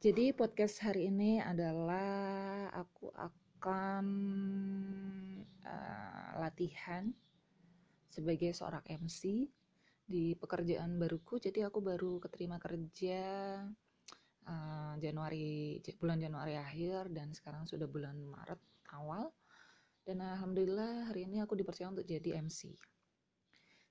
Jadi 0.00 0.32
podcast 0.32 0.80
hari 0.80 1.12
ini 1.12 1.44
adalah 1.44 2.72
aku 2.72 3.12
akan 3.12 4.04
uh, 5.60 6.30
latihan 6.40 7.04
sebagai 8.08 8.48
seorang 8.56 8.80
MC 8.96 9.44
di 10.08 10.32
pekerjaan 10.40 10.96
baruku. 10.96 11.36
Jadi 11.36 11.60
aku 11.60 11.84
baru 11.84 12.16
keterima 12.16 12.56
kerja 12.56 13.60
uh, 14.48 14.96
Januari 14.96 15.84
bulan 16.00 16.16
Januari 16.16 16.56
akhir 16.56 17.12
dan 17.12 17.36
sekarang 17.36 17.68
sudah 17.68 17.84
bulan 17.84 18.16
Maret 18.24 18.88
awal. 18.96 19.28
Dan 20.00 20.24
alhamdulillah 20.24 21.12
hari 21.12 21.28
ini 21.28 21.44
aku 21.44 21.60
dipercaya 21.60 21.92
untuk 21.92 22.08
jadi 22.08 22.40
MC. 22.40 22.72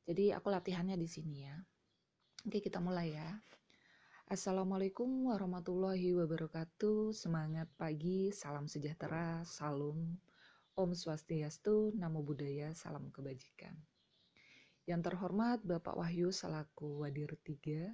Jadi 0.09 0.33
aku 0.33 0.49
latihannya 0.49 0.97
di 0.97 1.05
sini 1.05 1.45
ya. 1.45 1.53
Oke, 2.49 2.65
kita 2.65 2.81
mulai 2.81 3.13
ya. 3.13 3.29
Assalamualaikum 4.29 5.33
warahmatullahi 5.33 6.13
wabarakatuh. 6.13 7.17
Semangat 7.17 7.65
pagi, 7.81 8.29
salam 8.29 8.69
sejahtera, 8.69 9.41
salam, 9.41 10.21
Om 10.77 10.93
Swastiastu, 10.93 11.97
Namo 11.97 12.21
Buddhaya, 12.21 12.69
salam 12.77 13.09
kebajikan. 13.09 13.73
Yang 14.85 15.09
terhormat 15.09 15.65
Bapak 15.65 15.97
Wahyu 15.97 16.29
selaku 16.29 17.01
Wadir 17.01 17.41
3, 17.41 17.89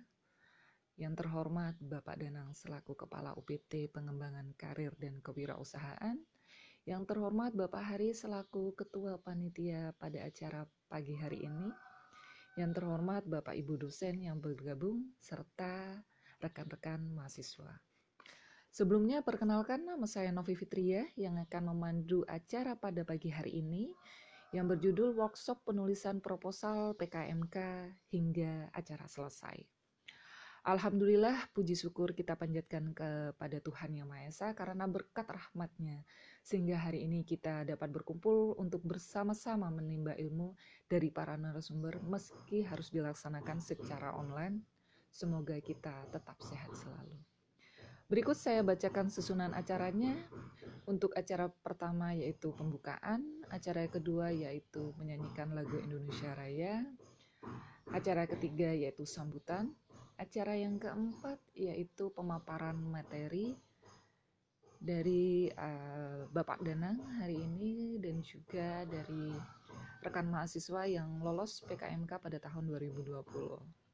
yang 0.99 1.15
terhormat 1.15 1.79
Bapak 1.79 2.19
Danang 2.19 2.51
selaku 2.51 2.99
Kepala 3.07 3.31
UPT 3.39 3.87
Pengembangan 3.95 4.51
Karir 4.59 4.91
dan 4.99 5.23
Kewirausahaan, 5.23 6.19
yang 6.83 7.07
terhormat 7.07 7.55
Bapak 7.55 7.95
Hari 7.95 8.11
selaku 8.11 8.75
Ketua 8.75 9.23
Panitia 9.23 9.95
pada 9.95 10.27
acara 10.27 10.67
pagi 10.91 11.15
hari 11.15 11.47
ini, 11.47 11.71
yang 12.59 12.75
terhormat 12.75 13.23
Bapak 13.23 13.55
Ibu 13.55 13.87
dosen 13.87 14.19
yang 14.19 14.43
bergabung, 14.43 15.15
serta 15.23 16.03
rekan-rekan 16.45 17.01
mahasiswa. 17.17 17.81
Sebelumnya 18.69 19.23
perkenalkan 19.25 19.87
nama 19.87 20.03
saya 20.05 20.29
Novi 20.35 20.53
Fitria 20.53 21.07
yang 21.17 21.39
akan 21.41 21.73
memandu 21.73 22.21
acara 22.29 22.77
pada 22.77 23.01
pagi 23.01 23.31
hari 23.31 23.63
ini 23.63 23.89
yang 24.51 24.67
berjudul 24.67 25.15
Workshop 25.15 25.63
Penulisan 25.65 26.19
Proposal 26.19 26.93
PKMK 26.99 27.55
hingga 28.11 28.69
acara 28.75 29.07
selesai. 29.07 29.63
Alhamdulillah 30.65 31.53
puji 31.53 31.77
syukur 31.77 32.17
kita 32.17 32.33
panjatkan 32.33 32.89
kepada 32.97 33.61
Tuhan 33.61 34.01
Yang 34.01 34.07
Maha 34.09 34.23
Esa 34.25 34.47
karena 34.57 34.89
berkat 34.89 35.29
rahmatnya 35.29 36.01
sehingga 36.41 36.81
hari 36.81 37.05
ini 37.05 37.21
kita 37.21 37.69
dapat 37.69 37.93
berkumpul 37.93 38.57
untuk 38.57 38.81
bersama-sama 38.81 39.69
menimba 39.69 40.17
ilmu 40.17 40.57
dari 40.89 41.13
para 41.13 41.37
narasumber 41.37 42.01
meski 42.01 42.65
harus 42.65 42.89
dilaksanakan 42.89 43.61
secara 43.61 44.17
online 44.17 44.65
Semoga 45.15 45.55
kita 45.63 46.11
tetap 46.11 46.35
sehat 46.43 46.75
selalu. 46.75 47.15
Berikut 48.11 48.35
saya 48.35 48.67
bacakan 48.67 49.07
susunan 49.07 49.55
acaranya. 49.55 50.11
Untuk 50.91 51.15
acara 51.15 51.47
pertama 51.47 52.11
yaitu 52.11 52.51
pembukaan, 52.51 53.23
acara 53.47 53.87
kedua 53.87 54.35
yaitu 54.35 54.91
menyanyikan 54.99 55.55
lagu 55.55 55.79
Indonesia 55.79 56.35
Raya, 56.35 56.83
acara 57.95 58.27
ketiga 58.27 58.75
yaitu 58.75 59.07
sambutan, 59.07 59.71
acara 60.19 60.59
yang 60.59 60.75
keempat 60.83 61.39
yaitu 61.55 62.11
pemaparan 62.11 62.75
materi 62.75 63.55
dari 64.83 65.47
uh, 65.55 66.27
Bapak 66.27 66.59
Danang 66.59 66.99
hari 67.23 67.39
ini 67.39 68.03
dan 68.03 68.19
juga 68.19 68.83
dari 68.83 69.31
rekan 70.03 70.27
mahasiswa 70.27 70.83
yang 70.85 71.23
lolos 71.23 71.63
PKMK 71.65 72.19
pada 72.19 72.37
tahun 72.37 72.67
2020 72.67 73.84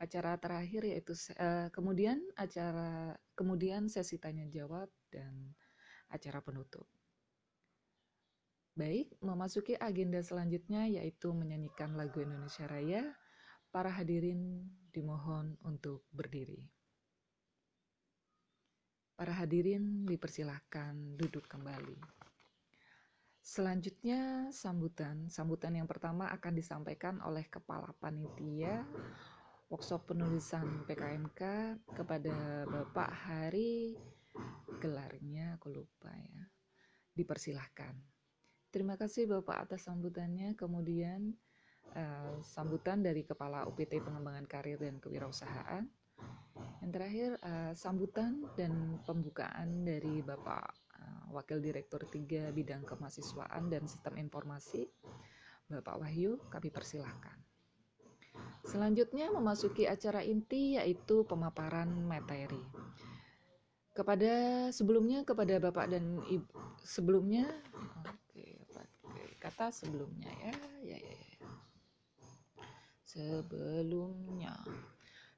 acara 0.00 0.40
terakhir 0.40 0.88
yaitu 0.88 1.12
uh, 1.36 1.68
kemudian 1.76 2.24
acara 2.40 3.12
kemudian 3.36 3.92
sesi 3.92 4.16
tanya 4.16 4.48
jawab 4.48 4.88
dan 5.12 5.52
acara 6.08 6.40
penutup. 6.40 6.88
Baik, 8.72 9.12
memasuki 9.20 9.76
agenda 9.76 10.24
selanjutnya 10.24 10.88
yaitu 10.88 11.36
menyanyikan 11.36 11.94
lagu 12.00 12.24
Indonesia 12.24 12.64
Raya. 12.64 13.04
Para 13.70 13.86
hadirin 13.86 14.66
dimohon 14.90 15.54
untuk 15.62 16.02
berdiri. 16.10 16.66
Para 19.14 19.30
hadirin 19.30 20.02
dipersilahkan 20.10 21.14
duduk 21.14 21.46
kembali. 21.46 21.94
Selanjutnya 23.38 24.50
sambutan. 24.50 25.30
Sambutan 25.30 25.78
yang 25.78 25.86
pertama 25.86 26.34
akan 26.34 26.52
disampaikan 26.58 27.22
oleh 27.22 27.46
Kepala 27.46 27.94
Panitia 28.02 28.82
workshop 29.70 30.10
penulisan 30.10 30.82
PKMK 30.82 31.40
kepada 31.94 32.66
Bapak 32.66 33.06
Hari 33.06 33.94
gelarnya 34.82 35.54
aku 35.54 35.70
lupa 35.70 36.10
ya. 36.10 36.42
Dipersilahkan. 37.14 37.94
Terima 38.74 38.98
kasih 38.98 39.30
Bapak 39.30 39.70
atas 39.70 39.86
sambutannya. 39.86 40.58
Kemudian 40.58 41.30
uh, 41.94 42.34
sambutan 42.42 42.98
dari 42.98 43.22
Kepala 43.22 43.62
UPT 43.70 44.02
Pengembangan 44.02 44.50
Karir 44.50 44.82
dan 44.82 44.98
Kewirausahaan. 44.98 45.86
Yang 46.82 46.90
terakhir 46.90 47.30
uh, 47.38 47.72
sambutan 47.78 48.42
dan 48.58 48.98
pembukaan 49.06 49.86
dari 49.86 50.18
Bapak 50.18 50.66
uh, 50.98 51.24
Wakil 51.30 51.62
Direktur 51.62 52.02
3 52.10 52.50
Bidang 52.50 52.82
Kemahasiswaan 52.82 53.70
dan 53.70 53.86
Sistem 53.86 54.18
Informasi 54.18 54.82
Bapak 55.70 56.02
Wahyu, 56.02 56.42
kami 56.50 56.74
persilahkan. 56.74 57.49
Selanjutnya 58.64 59.32
memasuki 59.32 59.88
acara 59.88 60.20
inti 60.20 60.76
yaitu 60.76 61.24
pemaparan 61.24 61.88
materi. 62.04 62.60
Kepada 63.90 64.68
sebelumnya 64.70 65.26
kepada 65.26 65.58
Bapak 65.58 65.90
dan 65.90 66.22
Ibu 66.24 66.78
sebelumnya 66.80 67.48
oke, 68.06 68.46
oke 69.04 69.24
kata 69.42 69.74
sebelumnya 69.74 70.30
ya, 70.40 70.54
ya 70.84 70.98
ya 70.98 71.14
ya. 71.16 71.38
Sebelumnya 73.02 74.54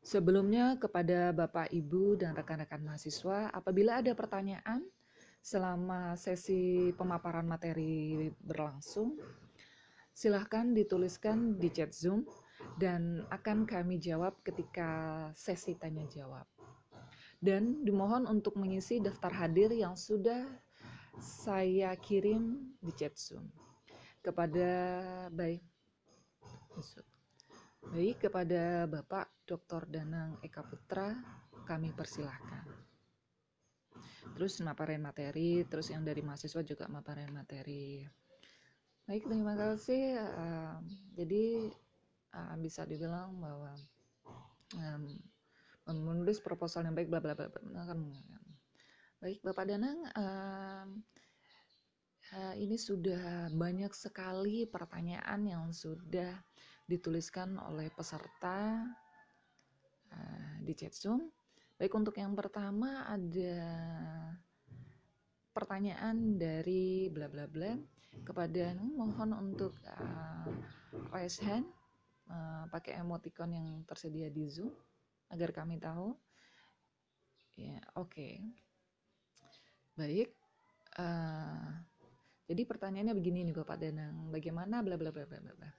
Sebelumnya 0.02 0.82
kepada 0.82 1.30
Bapak, 1.30 1.70
Ibu, 1.70 2.18
dan 2.18 2.34
rekan-rekan 2.34 2.82
mahasiswa, 2.82 3.54
apabila 3.54 4.02
ada 4.02 4.10
pertanyaan 4.18 4.82
selama 5.38 6.18
sesi 6.18 6.90
pemaparan 6.98 7.46
materi 7.46 8.26
berlangsung, 8.42 9.14
silahkan 10.10 10.74
dituliskan 10.74 11.54
di 11.54 11.70
chat 11.70 11.94
Zoom 11.94 12.26
dan 12.80 13.26
akan 13.28 13.64
kami 13.68 13.98
jawab 14.02 14.36
ketika 14.42 15.28
sesi 15.36 15.76
tanya 15.76 16.06
jawab. 16.10 16.46
Dan 17.42 17.82
dimohon 17.82 18.30
untuk 18.30 18.54
mengisi 18.54 19.02
daftar 19.02 19.34
hadir 19.34 19.74
yang 19.74 19.98
sudah 19.98 20.46
saya 21.18 21.92
kirim 21.98 22.72
di 22.78 22.92
chat 22.94 23.18
Zoom 23.18 23.50
kepada 24.22 24.70
baik 25.34 25.60
baik 27.90 28.16
kepada 28.30 28.86
Bapak 28.86 29.26
Dr. 29.42 29.90
Danang 29.90 30.38
Eka 30.40 30.62
Putra 30.62 31.12
kami 31.66 31.90
persilahkan. 31.90 32.64
Terus 34.32 34.62
maparin 34.62 35.02
materi, 35.02 35.66
terus 35.66 35.90
yang 35.90 36.06
dari 36.06 36.22
mahasiswa 36.24 36.62
juga 36.64 36.86
maparin 36.88 37.34
materi. 37.34 38.06
Baik, 39.02 39.26
terima 39.28 39.58
kasih. 39.58 40.14
Uh, 40.14 40.78
jadi 41.18 41.68
uh, 42.34 42.56
bisa 42.58 42.84
dibilang 42.88 43.36
bahwa 43.38 43.72
um, 44.76 45.04
menulis 45.88 46.38
proposal 46.38 46.86
yang 46.86 46.94
baik 46.94 47.10
bla 47.10 47.20
bla 47.20 47.34
bla 47.34 47.48
kan 47.84 47.98
baik 49.22 49.38
Bapak 49.42 49.64
Danang 49.68 49.98
um, 50.14 50.88
uh, 52.34 52.54
ini 52.56 52.76
sudah 52.78 53.52
banyak 53.52 53.92
sekali 53.92 54.64
pertanyaan 54.66 55.40
yang 55.46 55.64
sudah 55.70 56.32
dituliskan 56.86 57.56
oleh 57.56 57.88
peserta 57.94 58.82
uh, 60.12 60.54
di 60.62 60.72
chat 60.74 60.92
Zoom. 60.92 61.30
Baik 61.78 61.94
untuk 61.98 62.14
yang 62.18 62.34
pertama 62.38 63.06
ada 63.08 63.54
pertanyaan 65.50 66.38
dari 66.38 67.10
bla 67.10 67.26
bla 67.26 67.46
bla. 67.46 67.74
Kepada 68.12 68.76
mohon 68.76 69.32
untuk 69.32 69.72
uh, 69.88 70.44
raise 71.16 71.40
hand 71.40 71.64
uh, 72.28 72.64
pakai 72.70 73.00
emoticon 73.00 73.50
yang 73.54 73.68
tersedia 73.88 74.28
di 74.28 74.46
Zoom 74.46 74.70
agar 75.32 75.50
kami 75.50 75.80
tahu. 75.80 76.14
Ya, 77.56 77.80
oke. 77.96 78.12
Okay. 78.12 78.34
Baik. 79.96 80.28
Uh, 80.92 81.82
jadi 82.48 82.68
pertanyaannya 82.68 83.16
begini 83.16 83.48
nih 83.48 83.56
Bapak 83.56 83.80
Danang, 83.80 84.28
bagaimana 84.28 84.84
bla 84.84 85.00
bla 85.00 85.08
bla 85.08 85.24
bla 85.24 85.40
bla. 85.40 85.70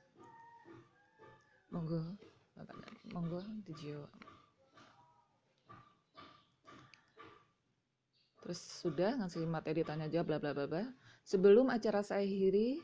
Monggo 1.70 2.18
Bapak 2.54 2.66
Danang, 2.74 2.96
monggo 3.14 3.42
dijawab. 3.66 4.10
Terus 8.44 8.60
sudah 8.60 9.16
ngasih 9.24 9.48
materi 9.48 9.88
tanya 9.88 10.12
jawab 10.12 10.36
bla 10.36 10.38
bla 10.42 10.52
bla 10.52 10.66
bla. 10.68 10.84
Sebelum 11.24 11.72
acara 11.72 12.04
saya 12.04 12.28
akhiri, 12.28 12.84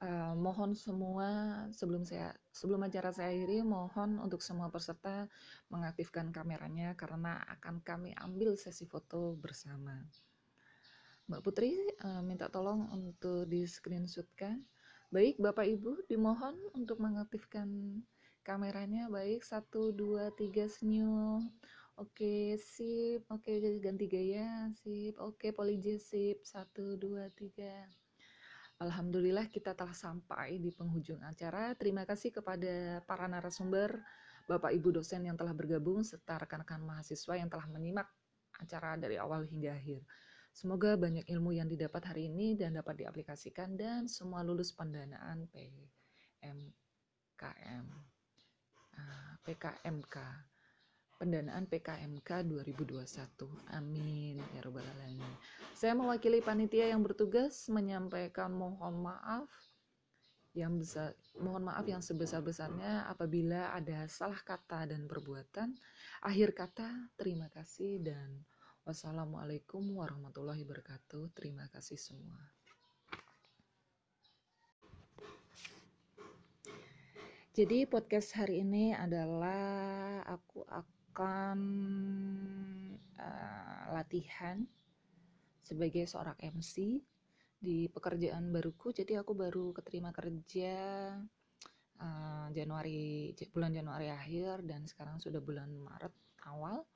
Uh, 0.00 0.32
mohon 0.32 0.72
semua 0.72 1.28
sebelum 1.76 2.08
saya 2.08 2.32
sebelum 2.56 2.88
acara 2.88 3.12
saya 3.12 3.36
akhiri 3.36 3.60
mohon 3.60 4.16
untuk 4.16 4.40
semua 4.40 4.72
peserta 4.72 5.28
mengaktifkan 5.68 6.32
kameranya 6.32 6.96
karena 6.96 7.36
akan 7.60 7.84
kami 7.84 8.16
ambil 8.16 8.56
sesi 8.56 8.88
foto 8.88 9.36
bersama. 9.36 9.92
Mbak 11.28 11.44
Putri 11.44 11.76
uh, 12.00 12.24
minta 12.24 12.48
tolong 12.48 12.88
untuk 12.96 13.44
di 13.44 13.68
screenshotkan. 13.68 14.64
Baik 15.12 15.36
Bapak 15.36 15.68
Ibu 15.68 16.08
dimohon 16.08 16.56
untuk 16.72 16.96
mengaktifkan 16.96 18.00
kameranya. 18.40 19.12
Baik 19.12 19.44
satu 19.44 19.92
dua 19.92 20.32
tiga 20.32 20.64
senyum. 20.64 21.44
Oke 22.00 22.56
sip. 22.56 23.28
Oke 23.28 23.60
ganti 23.84 24.08
gaya 24.08 24.72
sip. 24.80 25.20
Oke 25.20 25.52
polije 25.52 26.00
sip 26.00 26.40
satu 26.40 26.96
dua 26.96 27.28
tiga. 27.36 27.84
Alhamdulillah 28.80 29.52
kita 29.52 29.76
telah 29.76 29.92
sampai 29.92 30.56
di 30.56 30.72
penghujung 30.72 31.20
acara. 31.20 31.76
Terima 31.76 32.08
kasih 32.08 32.32
kepada 32.32 33.04
para 33.04 33.28
narasumber, 33.28 34.00
Bapak 34.48 34.72
Ibu 34.72 34.96
dosen 34.96 35.28
yang 35.28 35.36
telah 35.36 35.52
bergabung, 35.52 36.00
serta 36.00 36.40
rekan-rekan 36.40 36.80
mahasiswa 36.80 37.36
yang 37.36 37.52
telah 37.52 37.68
menyimak 37.68 38.08
acara 38.56 38.96
dari 38.96 39.20
awal 39.20 39.44
hingga 39.44 39.76
akhir. 39.76 40.00
Semoga 40.56 40.96
banyak 40.96 41.28
ilmu 41.28 41.60
yang 41.60 41.68
didapat 41.68 42.08
hari 42.08 42.32
ini 42.32 42.56
dan 42.56 42.72
dapat 42.72 43.04
diaplikasikan 43.04 43.76
dan 43.76 44.08
semua 44.08 44.40
lulus 44.40 44.72
pendanaan 44.72 45.44
PMKM. 46.40 46.64
PKMK 49.44 50.16
pendanaan 51.20 51.68
PKMK 51.68 52.48
2021. 52.48 53.04
Amin 53.76 54.40
ya 54.56 54.60
robbal 54.64 54.88
alamin. 54.96 55.28
Saya 55.76 55.92
mewakili 55.92 56.40
panitia 56.40 56.88
yang 56.88 57.04
bertugas 57.04 57.68
menyampaikan 57.68 58.48
mohon 58.48 59.04
maaf 59.04 59.44
yang 60.56 60.80
besar 60.80 61.14
mohon 61.38 61.62
maaf 61.62 61.86
yang 61.86 62.00
sebesar-besarnya 62.00 63.06
apabila 63.06 63.76
ada 63.76 64.08
salah 64.08 64.40
kata 64.40 64.88
dan 64.88 65.04
perbuatan. 65.04 65.76
Akhir 66.24 66.56
kata 66.56 66.88
terima 67.20 67.52
kasih 67.52 68.00
dan 68.00 68.40
wassalamualaikum 68.88 69.84
warahmatullahi 69.92 70.64
wabarakatuh. 70.64 71.36
Terima 71.36 71.68
kasih 71.68 72.00
semua. 72.00 72.40
Jadi 77.50 77.84
podcast 77.84 78.40
hari 78.40 78.64
ini 78.64 78.96
adalah 78.96 80.24
aku 80.24 80.64
aku 80.64 80.99
melakukan 81.10 81.58
uh, 83.18 83.84
latihan 83.98 84.62
sebagai 85.66 86.06
seorang 86.06 86.38
MC 86.38 87.02
di 87.58 87.90
pekerjaan 87.90 88.54
baruku. 88.54 88.94
Jadi 88.94 89.18
aku 89.18 89.34
baru 89.34 89.74
keterima 89.74 90.14
kerja 90.14 91.10
uh, 91.98 92.46
Januari 92.54 93.34
bulan 93.50 93.74
Januari 93.74 94.06
akhir 94.06 94.62
dan 94.62 94.86
sekarang 94.86 95.18
sudah 95.18 95.42
bulan 95.42 95.74
Maret 95.74 96.14
awal. 96.46 96.86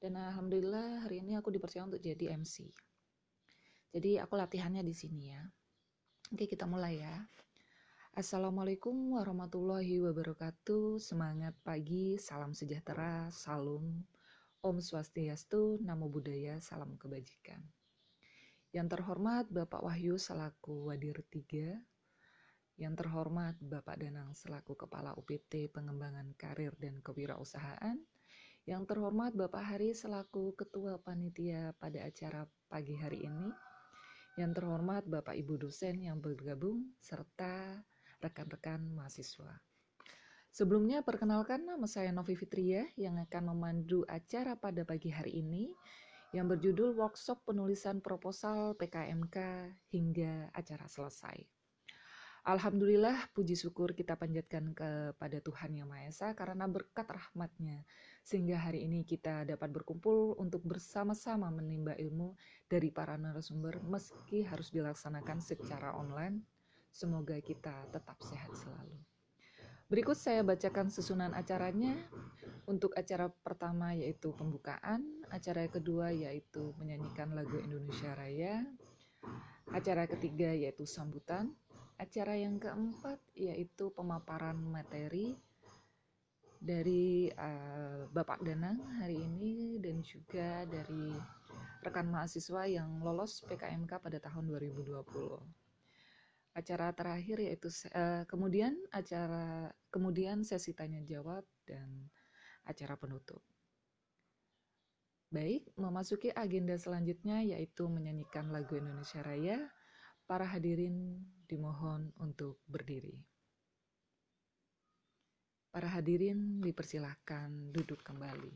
Dan 0.00 0.16
alhamdulillah 0.16 1.04
hari 1.04 1.20
ini 1.20 1.36
aku 1.36 1.52
dipercaya 1.52 1.84
untuk 1.84 2.00
jadi 2.00 2.32
MC. 2.32 2.72
Jadi 3.92 4.16
aku 4.16 4.32
latihannya 4.40 4.80
di 4.80 4.96
sini 4.96 5.28
ya. 5.28 5.44
Oke, 6.32 6.48
kita 6.48 6.64
mulai 6.64 7.04
ya. 7.04 7.20
Assalamualaikum 8.12 9.16
warahmatullahi 9.16 9.96
wabarakatuh. 10.04 11.00
Semangat 11.00 11.56
pagi, 11.64 12.20
salam 12.20 12.52
sejahtera, 12.52 13.32
salam, 13.32 14.04
Om 14.60 14.76
Swastiastu, 14.84 15.80
Namo 15.80 16.12
Buddhaya, 16.12 16.60
salam 16.60 17.00
kebajikan. 17.00 17.64
Yang 18.68 18.92
terhormat 18.92 19.48
Bapak 19.48 19.80
Wahyu 19.80 20.20
selaku 20.20 20.92
Wadir 20.92 21.24
3, 21.24 21.80
yang 22.84 22.92
terhormat 22.92 23.56
Bapak 23.64 23.96
Danang 23.96 24.36
selaku 24.36 24.76
Kepala 24.76 25.16
UPT 25.16 25.72
Pengembangan 25.72 26.36
Karir 26.36 26.76
dan 26.76 27.00
Kewirausahaan, 27.00 27.96
yang 28.68 28.84
terhormat 28.84 29.32
Bapak 29.32 29.64
Hari 29.64 29.96
selaku 29.96 30.52
Ketua 30.52 31.00
Panitia 31.00 31.72
pada 31.80 32.04
acara 32.04 32.44
pagi 32.68 32.92
hari 32.92 33.24
ini, 33.24 33.48
yang 34.36 34.52
terhormat 34.52 35.08
Bapak 35.08 35.32
Ibu 35.32 35.64
dosen 35.64 36.04
yang 36.04 36.20
bergabung, 36.20 36.92
serta 37.00 37.80
rekan-rekan 38.22 38.78
mahasiswa. 38.94 39.58
Sebelumnya 40.52 41.02
perkenalkan 41.02 41.64
nama 41.66 41.88
saya 41.88 42.12
Novi 42.14 42.36
Fitria 42.38 42.86
yang 42.94 43.18
akan 43.18 43.56
memandu 43.56 44.06
acara 44.06 44.54
pada 44.54 44.84
pagi 44.86 45.08
hari 45.08 45.42
ini 45.42 45.72
yang 46.32 46.48
berjudul 46.48 46.96
Workshop 46.96 47.44
Penulisan 47.44 48.00
Proposal 48.00 48.76
PKMK 48.76 49.36
hingga 49.92 50.48
acara 50.52 50.88
selesai. 50.88 51.44
Alhamdulillah 52.42 53.30
puji 53.38 53.54
syukur 53.54 53.94
kita 53.94 54.18
panjatkan 54.18 54.74
kepada 54.74 55.38
Tuhan 55.38 55.78
Yang 55.78 55.88
Maha 55.94 56.04
Esa 56.10 56.28
karena 56.34 56.66
berkat 56.66 57.06
rahmatnya 57.06 57.86
sehingga 58.26 58.58
hari 58.58 58.82
ini 58.82 59.06
kita 59.06 59.46
dapat 59.46 59.70
berkumpul 59.70 60.34
untuk 60.42 60.66
bersama-sama 60.66 61.54
menimba 61.54 61.94
ilmu 61.94 62.34
dari 62.66 62.90
para 62.90 63.14
narasumber 63.14 63.78
meski 63.86 64.42
harus 64.42 64.74
dilaksanakan 64.74 65.38
secara 65.38 65.94
online 65.94 66.42
Semoga 66.92 67.40
kita 67.40 67.72
tetap 67.88 68.20
sehat 68.20 68.52
selalu. 68.52 69.00
Berikut 69.88 70.16
saya 70.16 70.44
bacakan 70.44 70.92
susunan 70.92 71.32
acaranya. 71.32 71.96
Untuk 72.68 72.94
acara 72.94 73.26
pertama 73.28 73.96
yaitu 73.96 74.30
pembukaan, 74.36 75.02
acara 75.32 75.66
kedua 75.66 76.14
yaitu 76.14 76.72
menyanyikan 76.78 77.34
lagu 77.34 77.58
Indonesia 77.58 78.14
Raya, 78.14 78.62
acara 79.74 80.06
ketiga 80.06 80.54
yaitu 80.54 80.86
sambutan, 80.86 81.56
acara 81.98 82.38
yang 82.38 82.60
keempat 82.60 83.18
yaitu 83.34 83.90
pemaparan 83.92 84.56
materi 84.62 85.34
dari 86.62 87.26
uh, 87.34 88.06
Bapak 88.14 88.46
Danang 88.46 88.78
hari 89.02 89.18
ini 89.18 89.82
dan 89.82 89.98
juga 90.06 90.62
dari 90.70 91.10
rekan 91.82 92.06
mahasiswa 92.06 92.62
yang 92.70 93.02
lolos 93.02 93.42
PKMK 93.50 93.98
pada 93.98 94.22
tahun 94.22 94.46
2020 94.54 95.61
acara 96.52 96.92
terakhir 96.92 97.40
yaitu 97.40 97.72
uh, 97.96 98.28
kemudian 98.28 98.76
acara 98.92 99.72
kemudian 99.88 100.44
sesi 100.44 100.76
tanya 100.76 101.00
jawab 101.00 101.44
dan 101.64 102.12
acara 102.68 102.94
penutup. 103.00 103.40
Baik, 105.32 105.64
memasuki 105.80 106.28
agenda 106.28 106.76
selanjutnya 106.76 107.40
yaitu 107.40 107.88
menyanyikan 107.88 108.52
lagu 108.52 108.76
Indonesia 108.76 109.24
Raya. 109.24 109.58
Para 110.22 110.48
hadirin 110.48 111.18
dimohon 111.48 112.12
untuk 112.20 112.62
berdiri. 112.68 113.20
Para 115.72 115.88
hadirin 115.88 116.60
dipersilahkan 116.60 117.72
duduk 117.72 118.00
kembali. 118.04 118.52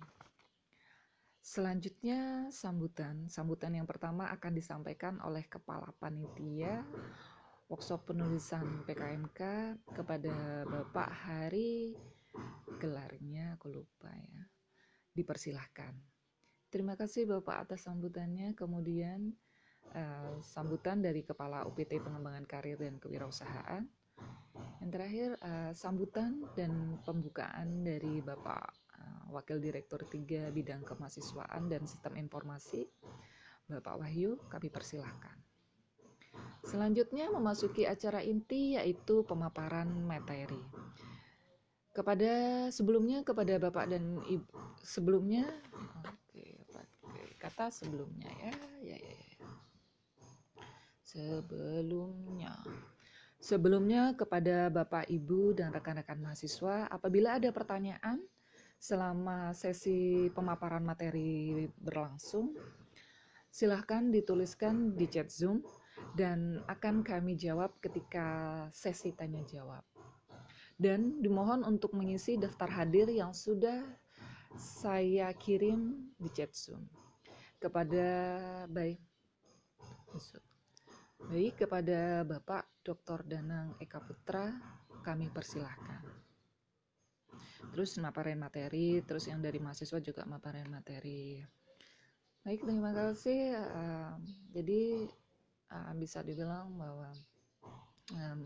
Selanjutnya 1.41 2.49
sambutan. 2.53 3.29
Sambutan 3.29 3.73
yang 3.77 3.89
pertama 3.89 4.29
akan 4.37 4.53
disampaikan 4.53 5.17
oleh 5.25 5.45
Kepala 5.49 5.91
Panitia 5.97 6.85
workshop 7.67 8.15
penulisan 8.15 8.87
PKMK 8.87 9.41
kepada 9.91 10.63
Bapak 10.71 11.11
Hari 11.11 11.99
gelarnya 12.79 13.59
aku 13.59 13.75
lupa 13.75 14.11
ya. 14.15 14.45
Dipersilahkan. 15.17 15.97
Terima 16.71 16.95
kasih 16.95 17.27
Bapak 17.27 17.67
atas 17.67 17.89
sambutannya. 17.89 18.55
Kemudian 18.55 19.35
uh, 19.97 20.39
sambutan 20.45 21.03
dari 21.03 21.27
Kepala 21.27 21.67
UPT 21.67 21.99
Pengembangan 21.99 22.47
Karir 22.47 22.79
dan 22.79 23.03
Kewirausahaan. 23.03 23.83
Yang 24.85 24.91
terakhir 24.93 25.29
uh, 25.43 25.73
sambutan 25.75 26.47
dan 26.55 27.01
pembukaan 27.03 27.83
dari 27.83 28.23
Bapak 28.23 28.65
uh, 28.95 29.25
Wakil 29.35 29.59
Direktur 29.59 30.07
3 30.07 30.55
Bidang 30.55 30.87
Kemahasiswaan 30.87 31.67
dan 31.67 31.83
Sistem 31.89 32.15
Informasi 32.21 32.87
Bapak 33.67 33.99
Wahyu 33.99 34.39
kami 34.47 34.71
persilahkan 34.71 35.56
Selanjutnya 36.67 37.31
memasuki 37.31 37.87
acara 37.87 38.19
inti 38.27 38.75
yaitu 38.75 39.23
pemaparan 39.23 39.87
materi. 40.03 40.59
Kepada 41.95 42.67
sebelumnya 42.75 43.23
kepada 43.23 43.57
Bapak 43.57 43.89
dan 43.89 44.21
Ibu 44.27 44.83
sebelumnya 44.85 45.49
oke, 46.05 46.45
oke 46.77 47.23
kata 47.41 47.73
sebelumnya 47.73 48.29
ya 48.43 48.53
ya 48.83 48.97
ya. 48.99 49.15
ya. 49.15 49.49
Sebelumnya 51.07 52.53
Sebelumnya 53.37 54.17
kepada 54.19 54.73
Bapak, 54.73 55.07
Ibu, 55.07 55.55
dan 55.55 55.71
rekan-rekan 55.71 56.19
mahasiswa, 56.19 56.91
apabila 56.91 57.39
ada 57.39 57.53
pertanyaan 57.55 58.19
selama 58.81 59.55
sesi 59.55 60.27
pemaparan 60.35 60.83
materi 60.83 61.69
berlangsung, 61.79 62.57
silahkan 63.47 64.09
dituliskan 64.11 64.99
di 64.99 65.07
chat 65.07 65.31
Zoom 65.31 65.63
dan 66.17 66.61
akan 66.67 67.05
kami 67.05 67.37
jawab 67.37 67.73
ketika 67.81 68.27
sesi 68.73 69.13
tanya 69.17 69.41
jawab. 69.49 69.83
Dan 70.77 71.25
dimohon 71.25 71.65
untuk 71.65 71.97
mengisi 71.97 72.37
daftar 72.37 72.69
hadir 72.69 73.09
yang 73.09 73.33
sudah 73.33 73.81
saya 74.57 75.33
kirim 75.37 76.13
di 76.21 76.29
chat 76.33 76.53
Zoom 76.53 76.85
kepada 77.57 78.05
baik 78.69 79.01
Baik, 81.27 81.65
kepada 81.65 82.23
Bapak 82.25 82.69
Dr. 82.85 83.25
Danang 83.27 83.77
Eka 83.81 84.01
Putra, 84.05 84.53
kami 85.05 85.33
persilahkan. 85.33 86.05
Terus 87.73 87.99
maparin 88.01 88.41
materi, 88.41 89.03
terus 89.05 89.29
yang 89.29 89.43
dari 89.43 89.59
mahasiswa 89.61 89.99
juga 90.01 90.23
maparin 90.29 90.69
materi. 90.69 91.41
Baik, 92.47 92.63
terima 92.63 92.95
kasih. 92.95 93.59
Uh, 93.59 94.15
jadi 94.55 95.11
uh, 95.71 95.93
bisa 95.99 96.23
dibilang 96.23 96.75
bahwa 96.79 97.11
um, 98.15 98.41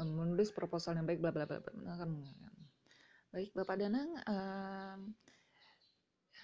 menulis 0.00 0.52
proposal 0.54 0.96
yang 0.96 1.04
baik, 1.04 1.20
bla 1.20 1.32
bla 1.32 1.44
bla. 1.44 1.60
Kan, 1.96 2.24
baik, 3.32 3.52
Bapak 3.52 3.76
Danang. 3.76 4.10
Uh, 4.24 4.96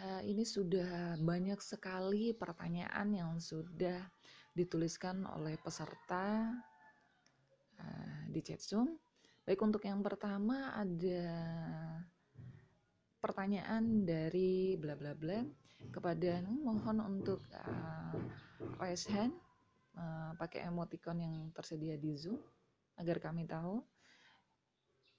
uh, 0.04 0.22
ini 0.24 0.44
sudah 0.44 1.16
banyak 1.20 1.60
sekali 1.64 2.36
pertanyaan 2.36 3.08
yang 3.12 3.32
sudah 3.40 4.00
dituliskan 4.56 5.24
oleh 5.24 5.56
peserta 5.60 6.52
uh, 7.80 8.20
di 8.28 8.40
chat 8.44 8.60
Zoom. 8.60 8.96
Baik 9.46 9.62
untuk 9.62 9.84
yang 9.86 10.02
pertama 10.02 10.74
ada 10.74 11.22
pertanyaan 13.22 14.02
dari 14.02 14.74
bla 14.74 14.98
bla 14.98 15.14
bla 15.14 15.38
kepada 15.94 16.42
mohon 16.46 16.98
untuk 16.98 17.38
uh, 17.54 18.16
raise 18.82 19.06
hand 19.06 19.45
uh, 19.96 20.32
pakai 20.36 20.68
emoticon 20.68 21.18
yang 21.18 21.34
tersedia 21.56 21.96
di 21.96 22.14
Zoom 22.14 22.38
agar 23.00 23.20
kami 23.20 23.48
tahu. 23.48 23.82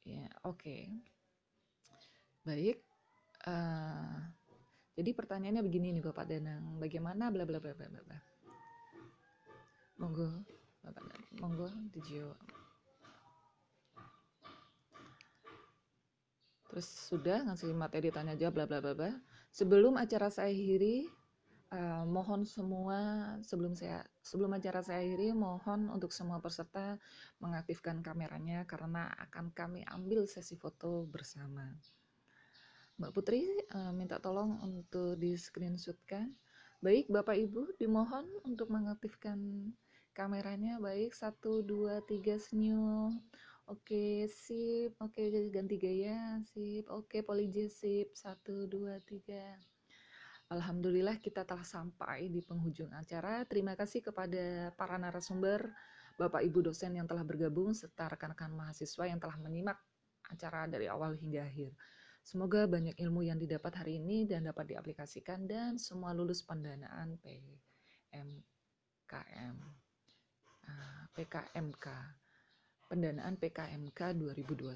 Ya, 0.08 0.30
oke. 0.48 0.62
Okay. 0.62 0.82
Baik. 2.48 2.80
Uh, 3.44 4.24
jadi 4.98 5.14
pertanyaannya 5.14 5.62
begini 5.62 5.94
nih 5.94 6.04
Bapak 6.06 6.26
Danang, 6.26 6.82
bagaimana 6.82 7.30
bla 7.30 7.46
bla 7.46 7.62
bla 7.62 7.76
bla 7.76 7.86
bla 7.90 8.20
monggo 9.98 10.30
bapak 10.86 11.04
monggo 11.42 11.68
dijawab 11.90 12.38
terus 16.70 16.86
sudah 17.10 17.42
ngasih 17.50 17.74
materi 17.74 18.14
tanya 18.14 18.38
jawab 18.38 18.62
bla 18.62 18.66
bla 18.70 18.80
bla 18.80 18.94
bla 18.94 19.12
sebelum 19.50 19.98
acara 19.98 20.30
saya 20.30 20.54
akhiri 20.54 21.10
uh, 21.74 22.04
mohon 22.08 22.48
semua 22.48 23.00
sebelum 23.44 23.76
saya 23.76 24.06
sebelum 24.24 24.56
acara 24.56 24.80
saya 24.84 25.04
akhiri 25.04 25.36
mohon 25.36 25.92
untuk 25.92 26.12
semua 26.16 26.40
peserta 26.40 27.00
mengaktifkan 27.44 28.00
kameranya 28.00 28.64
karena 28.70 29.12
akan 29.30 29.52
kami 29.52 29.84
ambil 29.88 30.28
sesi 30.28 30.56
foto 30.56 31.08
bersama. 31.08 31.68
Mbak 32.98 33.12
Putri 33.14 33.46
uh, 33.78 33.94
minta 33.94 34.18
tolong 34.18 34.58
untuk 34.66 35.20
di 35.22 35.38
screenshotkan 35.38 36.34
baik 36.82 37.10
Bapak 37.10 37.38
Ibu 37.38 37.78
dimohon 37.78 38.26
untuk 38.46 38.70
mengaktifkan 38.74 39.70
kameranya. 40.18 40.82
Baik 40.82 41.14
satu 41.14 41.62
dua 41.62 42.02
tiga 42.10 42.42
senyum. 42.42 43.22
Oke 43.70 44.26
sip. 44.32 44.98
Oke 44.98 45.30
ganti 45.54 45.78
gaya. 45.78 46.42
Sip. 46.50 46.90
Oke 46.90 47.22
polije 47.22 47.70
sip. 47.70 48.18
Satu 48.18 48.66
dua 48.66 48.98
tiga 49.06 49.62
Alhamdulillah 50.48 51.20
kita 51.20 51.44
telah 51.44 51.68
sampai 51.68 52.32
di 52.32 52.40
penghujung 52.40 52.88
acara. 52.96 53.44
Terima 53.44 53.76
kasih 53.76 54.00
kepada 54.00 54.72
para 54.80 54.96
narasumber, 54.96 55.68
Bapak 56.16 56.40
Ibu 56.40 56.72
dosen 56.72 56.96
yang 56.96 57.04
telah 57.04 57.28
bergabung, 57.28 57.76
serta 57.76 58.08
rekan-rekan 58.08 58.56
mahasiswa 58.56 59.04
yang 59.12 59.20
telah 59.20 59.36
menyimak 59.44 59.76
acara 60.32 60.64
dari 60.72 60.88
awal 60.88 61.20
hingga 61.20 61.44
akhir. 61.44 61.76
Semoga 62.24 62.64
banyak 62.64 62.96
ilmu 62.96 63.28
yang 63.28 63.36
didapat 63.40 63.76
hari 63.76 64.00
ini 64.00 64.24
dan 64.24 64.48
dapat 64.48 64.72
diaplikasikan 64.72 65.48
dan 65.48 65.76
semua 65.76 66.16
lulus 66.16 66.44
pendanaan 66.44 67.20
PMKM. 67.20 68.44
PKMK 71.16 71.88
pendanaan 72.88 73.36
PKMK 73.36 74.16
2021. 74.16 74.74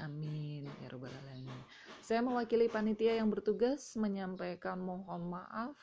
Amin 0.00 0.64
ya 0.64 0.88
robbal 0.88 1.12
alamin. 1.12 1.60
Saya 2.00 2.24
mewakili 2.24 2.68
panitia 2.72 3.20
yang 3.20 3.28
bertugas 3.28 3.96
menyampaikan 4.00 4.80
mohon 4.80 5.28
maaf 5.28 5.76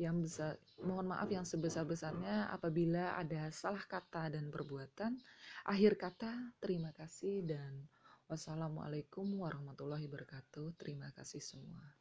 yang 0.00 0.24
besar, 0.24 0.56
mohon 0.80 1.12
maaf 1.12 1.28
yang 1.28 1.44
sebesar-besarnya 1.44 2.48
apabila 2.48 3.20
ada 3.20 3.52
salah 3.52 3.84
kata 3.84 4.32
dan 4.32 4.48
perbuatan. 4.48 5.20
Akhir 5.68 6.00
kata, 6.00 6.56
terima 6.56 6.88
kasih 6.96 7.44
dan 7.44 7.84
wassalamualaikum 8.24 9.28
warahmatullahi 9.28 10.08
wabarakatuh. 10.08 10.72
Terima 10.80 11.12
kasih 11.12 11.44
semua. 11.44 11.99